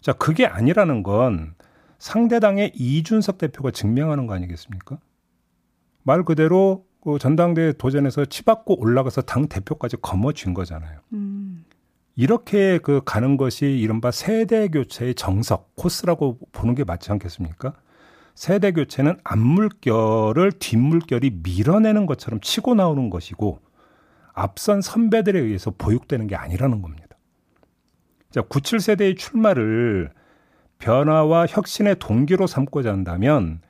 자, 0.00 0.12
그게 0.12 0.46
아니라는 0.46 1.02
건 1.02 1.54
상대당의 1.98 2.72
이준석 2.74 3.38
대표가 3.38 3.70
증명하는 3.70 4.26
거 4.26 4.34
아니겠습니까? 4.34 4.98
말 6.02 6.22
그대로 6.24 6.84
그 7.02 7.18
전당대회 7.18 7.72
도전에서 7.72 8.26
치받고 8.26 8.80
올라가서 8.80 9.22
당 9.22 9.48
대표까지 9.48 9.96
거머쥔 10.02 10.54
거잖아요. 10.54 11.00
음. 11.12 11.64
이렇게 12.16 12.78
그 12.78 13.00
가는 13.04 13.36
것이 13.36 13.66
이른바 13.66 14.10
세대 14.10 14.68
교체의 14.68 15.14
정석 15.14 15.74
코스라고 15.76 16.38
보는 16.52 16.74
게 16.74 16.84
맞지 16.84 17.10
않겠습니까? 17.12 17.74
세대 18.34 18.72
교체는 18.72 19.18
앞물결을 19.22 20.52
뒷물결이 20.52 21.40
밀어내는 21.42 22.06
것처럼 22.06 22.40
치고 22.40 22.74
나오는 22.74 23.08
것이고 23.10 23.60
앞선 24.32 24.80
선배들에 24.80 25.38
의해서 25.38 25.70
보육되는 25.70 26.26
게 26.26 26.34
아니라는 26.34 26.82
겁니다. 26.82 27.16
자, 28.30 28.42
97세대의 28.42 29.16
출마를 29.16 30.10
변화와 30.78 31.46
혁신의 31.46 31.96
동기로 32.00 32.48
삼고자 32.48 32.90
한다면 32.90 33.60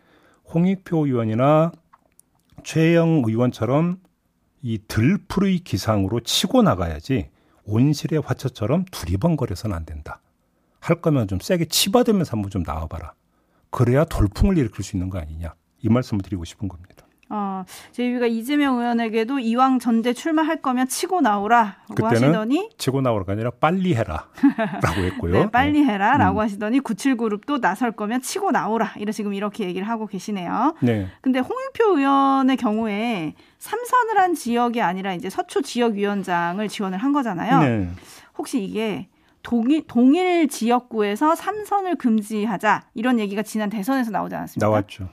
홍익표 0.52 1.06
의원이나 1.06 1.70
최영 2.62 3.22
의원처럼 3.26 4.00
이 4.62 4.78
들풀의 4.88 5.58
기상으로 5.58 6.20
치고 6.20 6.62
나가야지 6.62 7.28
온실의 7.66 8.20
화처처럼 8.20 8.86
두리번거려서는 8.90 9.76
안 9.76 9.84
된다. 9.84 10.20
할 10.80 11.00
거면 11.00 11.28
좀 11.28 11.38
세게 11.40 11.66
치받으면서 11.66 12.32
한번 12.32 12.50
좀 12.50 12.62
나와봐라. 12.62 13.12
그래야 13.74 14.04
돌풍을 14.04 14.56
일으킬 14.56 14.84
수 14.84 14.96
있는 14.96 15.10
거 15.10 15.18
아니냐. 15.18 15.52
이 15.80 15.88
말씀을 15.88 16.22
드리고 16.22 16.44
싶은 16.44 16.68
겁니다. 16.68 17.04
어, 17.28 17.64
제이비가 17.90 18.26
이재명 18.26 18.78
의원에게도 18.78 19.40
이왕 19.40 19.80
전대 19.80 20.12
출마할 20.12 20.62
거면 20.62 20.86
치고 20.86 21.20
나오라고 21.20 22.06
하시더니 22.06 22.70
치고 22.78 23.00
나오라가 23.00 23.32
아니라 23.32 23.50
빨리 23.50 23.96
해라라고 23.96 25.00
했고요. 25.06 25.32
네, 25.50 25.50
빨리 25.50 25.82
해라라고 25.82 26.38
음. 26.38 26.44
하시더니 26.44 26.78
97그룹도 26.80 27.60
나설 27.60 27.90
거면 27.90 28.22
치고 28.22 28.52
나오라. 28.52 28.92
이런 28.96 29.12
지금 29.12 29.34
이렇게 29.34 29.64
얘기를 29.64 29.88
하고 29.88 30.06
계시네요. 30.06 30.76
네. 30.80 31.08
근데 31.20 31.40
홍익표 31.40 31.98
의원의 31.98 32.56
경우에 32.56 33.34
삼선을 33.58 34.18
한 34.18 34.34
지역이 34.36 34.80
아니라 34.82 35.14
이제 35.14 35.28
서초 35.28 35.62
지역 35.62 35.94
위원장을 35.94 36.68
지원을 36.68 36.98
한 36.98 37.12
거잖아요. 37.12 37.60
네. 37.60 37.88
혹시 38.38 38.62
이게 38.62 39.08
동일, 39.44 39.86
동일 39.86 40.48
지역구에서 40.48 41.34
삼선을 41.36 41.96
금지하자 41.96 42.88
이런 42.94 43.20
얘기가 43.20 43.42
지난 43.42 43.68
대선에서 43.70 44.10
나오지 44.10 44.34
않았습니까? 44.34 44.66
나왔죠. 44.66 45.08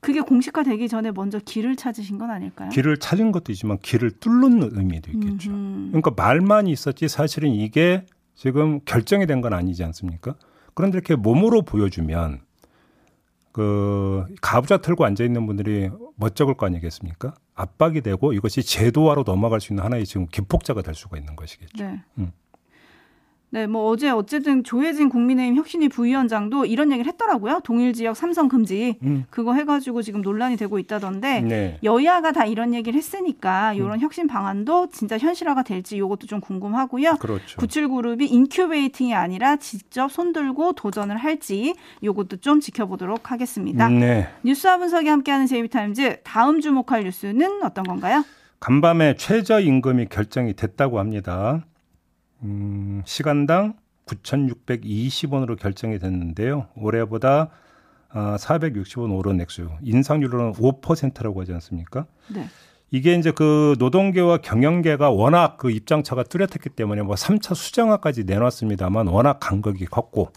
그게 0.00 0.20
공식화되기 0.20 0.88
전에 0.88 1.10
먼저 1.12 1.38
길을 1.38 1.76
찾으신 1.76 2.16
건 2.18 2.30
아닐까요? 2.30 2.70
길을 2.70 2.96
찾은 2.98 3.32
것도 3.32 3.52
있지만 3.52 3.78
길을 3.78 4.12
뚫는 4.20 4.70
의미도 4.72 5.10
있겠죠. 5.12 5.50
음흠. 5.50 5.86
그러니까 5.92 6.12
말만 6.16 6.66
있었지 6.68 7.08
사실은 7.08 7.50
이게 7.50 8.06
지금 8.34 8.80
결정이 8.84 9.26
된 9.26 9.40
건 9.42 9.52
아니지 9.52 9.82
않습니까? 9.84 10.34
그런데 10.74 10.96
이렇게 10.96 11.14
몸으로 11.16 11.62
보여주면 11.62 12.40
그 13.52 14.24
가부좌 14.40 14.78
틀고 14.78 15.04
앉아 15.04 15.24
있는 15.24 15.46
분들이 15.46 15.90
멋쩍을 16.16 16.54
거 16.54 16.66
아니겠습니까? 16.66 17.34
압박이 17.54 18.00
되고 18.00 18.32
이것이 18.32 18.62
제도화로 18.62 19.24
넘어갈 19.24 19.60
수 19.60 19.72
있는 19.72 19.84
하나의 19.84 20.06
지금 20.06 20.26
기폭자가 20.26 20.82
될 20.82 20.94
수가 20.94 21.18
있는 21.18 21.36
것이겠죠. 21.36 21.84
네. 21.84 22.00
음. 22.18 22.32
네, 23.52 23.66
뭐 23.66 23.90
어제 23.90 24.08
어쨌든 24.08 24.64
조해진 24.64 25.10
국민의힘 25.10 25.56
혁신위 25.56 25.90
부위원장도 25.90 26.64
이런 26.64 26.90
얘기를 26.90 27.12
했더라고요. 27.12 27.60
동일 27.62 27.92
지역 27.92 28.16
삼선 28.16 28.48
금지 28.48 28.96
음. 29.02 29.26
그거 29.28 29.52
해가지고 29.52 30.00
지금 30.00 30.22
논란이 30.22 30.56
되고 30.56 30.78
있다던데 30.78 31.42
네. 31.42 31.78
여야가 31.84 32.32
다 32.32 32.46
이런 32.46 32.72
얘기를 32.72 32.96
했으니까 32.96 33.74
이런 33.74 33.92
음. 33.92 34.00
혁신 34.00 34.26
방안도 34.26 34.88
진짜 34.88 35.18
현실화가 35.18 35.64
될지 35.64 35.98
이것도 35.98 36.26
좀 36.28 36.40
궁금하고요. 36.40 37.16
그렇죠. 37.16 37.60
97그룹이 37.60 38.32
incubating이 38.32 39.14
아니라 39.14 39.56
직접 39.56 40.10
손들고 40.10 40.72
도전을 40.72 41.18
할지 41.18 41.74
이것도 42.00 42.38
좀 42.38 42.58
지켜보도록 42.58 43.30
하겠습니다. 43.30 43.86
네. 43.90 44.28
뉴스와 44.44 44.78
분석이 44.78 45.08
함께하는 45.08 45.46
JB타임즈 45.46 46.20
다음 46.24 46.62
주목할 46.62 47.04
뉴스는 47.04 47.62
어떤 47.62 47.84
건가요? 47.84 48.24
간밤에 48.60 49.16
최저임금이 49.16 50.06
결정이 50.06 50.54
됐다고 50.54 51.00
합니다. 51.00 51.66
음, 52.42 53.02
시간당 53.04 53.74
9,620원으로 54.06 55.58
결정이 55.58 55.98
됐는데요. 55.98 56.66
올해보다 56.74 57.50
아, 58.08 58.36
460원 58.36 59.16
오른 59.16 59.40
액수. 59.40 59.68
인상률로는 59.82 60.52
5%라고 60.52 61.40
하지 61.40 61.52
않습니까? 61.54 62.06
네. 62.34 62.46
이게 62.90 63.14
이제 63.14 63.30
그 63.30 63.74
노동계와 63.78 64.38
경영계가 64.38 65.10
워낙 65.10 65.56
그 65.56 65.70
입장차가 65.70 66.24
뚜렷했기 66.24 66.68
때문에 66.68 67.00
뭐 67.02 67.14
3차 67.14 67.54
수정화까지 67.54 68.24
내놨습니다만 68.24 69.06
워낙 69.06 69.38
간극이 69.40 69.86
컸고 69.86 70.30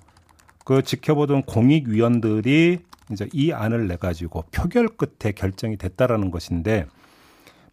그 0.64 0.82
지켜보던 0.82 1.44
공익위원들이 1.44 2.80
이제 3.12 3.28
이 3.34 3.52
안을 3.52 3.88
내 3.88 3.98
가지고 3.98 4.46
표결 4.52 4.88
끝에 4.88 5.34
결정이 5.34 5.76
됐다라는 5.76 6.32
것인데 6.32 6.88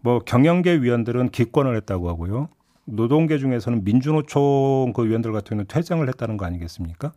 뭐 0.00 0.18
경영계 0.18 0.82
위원들은 0.82 1.28
기권을 1.30 1.76
했다고 1.76 2.08
하고요. 2.08 2.48
노동계 2.94 3.38
중에서는 3.38 3.84
민주노총 3.84 4.92
그 4.94 5.06
위원들 5.06 5.32
같은 5.32 5.56
경우는 5.56 5.66
퇴장을 5.66 6.06
했다는 6.06 6.36
거 6.36 6.44
아니겠습니까? 6.44 7.12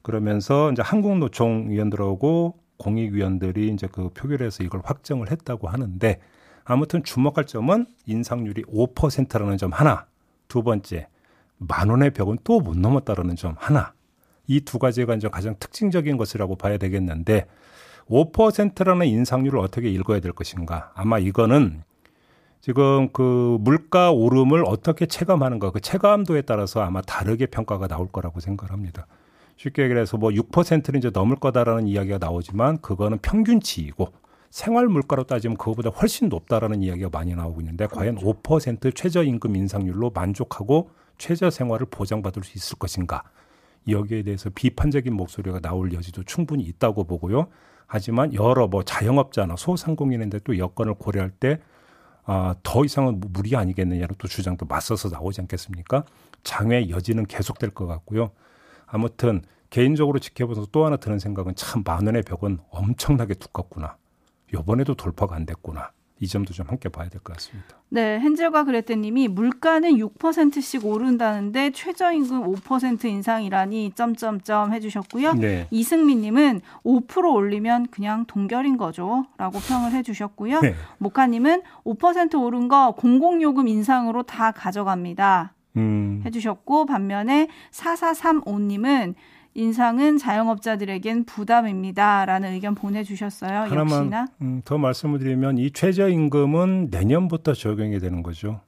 그러면서 0.00 0.72
이제 0.72 0.82
한국노총 0.82 1.70
위원들하고 1.70 2.58
공익위원들이 2.78 3.68
이제 3.68 3.86
그 3.92 4.08
표결에서 4.08 4.64
이걸 4.64 4.80
확정을 4.84 5.30
했다고 5.30 5.68
하는데 5.68 6.18
아무튼 6.64 7.04
주목할 7.04 7.46
점은 7.46 7.86
인상률이 8.06 8.62
5%라는 8.64 9.56
점 9.58 9.70
하나, 9.72 10.06
두 10.48 10.62
번째 10.62 11.08
만 11.58 11.90
원의 11.90 12.12
벽은 12.12 12.38
또 12.44 12.60
못 12.60 12.76
넘었다라는 12.76 13.36
점 13.36 13.54
하나. 13.58 13.92
이 14.48 14.60
두 14.60 14.78
가지가 14.78 15.14
이제 15.14 15.28
가장 15.28 15.54
특징적인 15.60 16.16
것이라고 16.16 16.56
봐야 16.56 16.78
되겠는데 16.78 17.46
5%라는 18.08 19.06
인상률을 19.06 19.58
어떻게 19.58 19.88
읽어야 19.90 20.20
될 20.20 20.32
것인가? 20.32 20.90
아마 20.94 21.18
이거는 21.18 21.82
지금 22.62 23.08
그 23.12 23.58
물가 23.60 24.12
오름을 24.12 24.62
어떻게 24.64 25.06
체감하는가 25.06 25.72
그 25.72 25.80
체감도에 25.80 26.42
따라서 26.42 26.80
아마 26.80 27.02
다르게 27.02 27.46
평가가 27.46 27.88
나올 27.88 28.06
거라고 28.06 28.38
생각합니다. 28.38 29.08
쉽게 29.56 29.82
얘기해서 29.82 30.16
뭐 30.16 30.30
6%는 30.30 30.98
이제 30.98 31.10
넘을 31.12 31.34
거다라는 31.34 31.88
이야기가 31.88 32.18
나오지만 32.18 32.80
그거는 32.80 33.18
평균치이고 33.18 34.12
생활 34.50 34.86
물가로 34.86 35.24
따지면 35.24 35.56
그거보다 35.56 35.90
훨씬 35.90 36.28
높다라는 36.28 36.84
이야기가 36.84 37.08
많이 37.12 37.34
나오고 37.34 37.62
있는데 37.62 37.88
그렇죠. 37.88 37.98
과연 37.98 38.16
5% 38.18 38.94
최저임금 38.94 39.56
인상률로 39.56 40.10
만족하고 40.10 40.90
최저 41.18 41.50
생활을 41.50 41.86
보장받을 41.90 42.44
수 42.44 42.56
있을 42.56 42.78
것인가? 42.78 43.24
여기에 43.88 44.22
대해서 44.22 44.50
비판적인 44.54 45.12
목소리가 45.12 45.58
나올 45.58 45.92
여지도 45.92 46.22
충분히 46.22 46.62
있다고 46.62 47.02
보고요. 47.04 47.48
하지만 47.88 48.32
여러 48.34 48.68
뭐 48.68 48.84
자영업자나 48.84 49.56
소상공인인데 49.56 50.38
또 50.44 50.56
여건을 50.56 50.94
고려할 50.94 51.30
때 51.30 51.58
아, 52.24 52.54
더 52.62 52.84
이상은 52.84 53.20
무리 53.32 53.56
아니겠느냐는 53.56 54.14
또 54.18 54.28
주장도 54.28 54.66
맞서서 54.66 55.08
나오지 55.08 55.40
않겠습니까? 55.42 56.04
장외 56.44 56.88
여지는 56.88 57.26
계속될 57.26 57.70
것 57.70 57.86
같고요. 57.86 58.30
아무튼 58.86 59.42
개인적으로 59.70 60.18
지켜보면서 60.18 60.68
또 60.70 60.84
하나 60.84 60.96
드는 60.96 61.18
생각은 61.18 61.54
참 61.56 61.82
만 61.84 62.06
원의 62.06 62.22
벽은 62.22 62.58
엄청나게 62.70 63.34
두껍구나. 63.34 63.96
요번에도 64.52 64.94
돌파가 64.94 65.34
안 65.34 65.46
됐구나. 65.46 65.90
이 66.22 66.28
점도 66.28 66.54
좀 66.54 66.66
함께 66.68 66.88
봐야 66.88 67.08
될 67.08 67.20
것 67.20 67.34
같습니다. 67.34 67.76
네, 67.88 68.20
헨젤과 68.20 68.64
그레테님이 68.64 69.26
물가는 69.28 69.90
6%씩 69.90 70.86
오른다는데 70.86 71.72
최저임금 71.72 72.42
5% 72.54 73.04
인상이라니 73.04 73.92
점점점 73.96 74.72
해주셨고요. 74.72 75.34
네. 75.34 75.66
이승민님은 75.70 76.60
5% 76.84 77.34
올리면 77.34 77.88
그냥 77.90 78.24
동결인 78.26 78.76
거죠라고 78.76 79.58
평을 79.68 79.92
해주셨고요. 79.92 80.60
네. 80.60 80.74
모카님은 80.98 81.62
5% 81.84 82.40
오른 82.40 82.68
거 82.68 82.94
공공요금 82.96 83.66
인상으로 83.66 84.22
다 84.22 84.52
가져갑니다. 84.52 85.54
음, 85.76 86.22
해주셨고 86.24 86.86
반면에 86.86 87.48
4435님은 87.72 89.14
인상은 89.54 90.18
자영업자들에겐 90.18 91.24
부담입니다라는 91.24 92.52
의견 92.52 92.74
보내주셨어요. 92.74 93.74
역시나 93.74 93.80
하나만 93.80 94.28
음, 94.40 94.62
더 94.64 94.78
말씀을 94.78 95.18
드리면 95.18 95.58
이 95.58 95.70
최저임금은 95.70 96.88
내년부터 96.90 97.52
적용이 97.52 97.98
되는 97.98 98.22
거죠. 98.22 98.60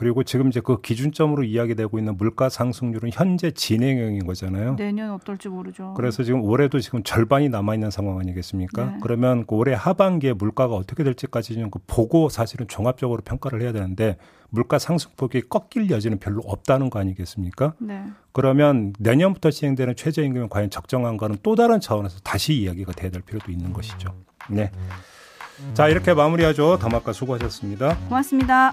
그리고 0.00 0.24
지금 0.24 0.48
이제 0.48 0.60
그 0.60 0.80
기준점으로 0.80 1.44
이야기되고 1.44 1.98
있는 1.98 2.16
물가 2.16 2.48
상승률은 2.48 3.10
현재 3.12 3.50
진행형인 3.50 4.24
거잖아요. 4.24 4.76
내년 4.76 5.10
어떨지 5.10 5.50
모르죠. 5.50 5.92
그래서 5.94 6.22
지금 6.22 6.42
올해도 6.42 6.80
지금 6.80 7.02
절반이 7.02 7.50
남아 7.50 7.74
있는 7.74 7.90
상황 7.90 8.18
아니겠습니까? 8.18 8.92
네. 8.92 8.98
그러면 9.02 9.44
그 9.44 9.56
올해 9.56 9.74
하반기에 9.74 10.32
물가가 10.32 10.74
어떻게 10.74 11.04
될지까지는 11.04 11.70
그 11.70 11.80
보고 11.86 12.30
사실은 12.30 12.66
종합적으로 12.66 13.20
평가를 13.20 13.60
해야 13.60 13.72
되는데 13.72 14.16
물가 14.48 14.78
상승폭이 14.78 15.42
꺾일 15.50 15.90
여지는 15.90 16.18
별로 16.18 16.40
없다는 16.46 16.88
거 16.88 16.98
아니겠습니까? 16.98 17.74
네. 17.78 18.02
그러면 18.32 18.94
내년부터 18.98 19.50
시행되는 19.50 19.96
최저임금이 19.96 20.46
과연 20.48 20.70
적정한가는 20.70 21.36
또 21.42 21.54
다른 21.56 21.78
차원에서 21.78 22.20
다시 22.20 22.54
이야기가 22.54 22.92
돼야 22.92 23.10
될 23.10 23.20
필요도 23.20 23.52
있는 23.52 23.74
것이죠. 23.74 24.14
네. 24.48 24.70
자, 25.74 25.88
이렇게 25.88 26.14
마무리하죠. 26.14 26.78
담화가 26.78 27.12
수고하셨습니다. 27.12 27.98
고맙습니다. 28.08 28.72